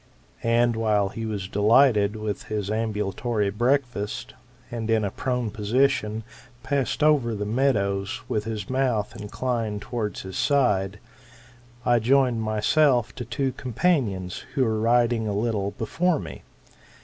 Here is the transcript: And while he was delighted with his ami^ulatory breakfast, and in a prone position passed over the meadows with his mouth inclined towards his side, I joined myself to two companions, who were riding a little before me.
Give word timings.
And 0.41 0.75
while 0.75 1.09
he 1.09 1.27
was 1.27 1.47
delighted 1.47 2.15
with 2.15 2.45
his 2.45 2.71
ami^ulatory 2.71 3.55
breakfast, 3.55 4.33
and 4.71 4.89
in 4.89 5.05
a 5.05 5.11
prone 5.11 5.51
position 5.51 6.23
passed 6.63 7.03
over 7.03 7.35
the 7.35 7.45
meadows 7.45 8.21
with 8.27 8.45
his 8.45 8.67
mouth 8.67 9.15
inclined 9.15 9.83
towards 9.83 10.23
his 10.23 10.37
side, 10.39 10.97
I 11.85 11.99
joined 11.99 12.41
myself 12.41 13.13
to 13.13 13.25
two 13.25 13.51
companions, 13.51 14.43
who 14.55 14.65
were 14.65 14.79
riding 14.79 15.27
a 15.27 15.33
little 15.33 15.69
before 15.77 16.17
me. 16.17 16.41